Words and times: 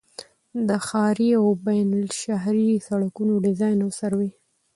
د 0.67 0.69
ښاري 0.87 1.29
او 1.39 1.45
بینالشهري 1.65 2.69
سړکونو 2.87 3.33
ډيزاين 3.45 3.79
او 3.85 3.89
سروې 3.99 4.29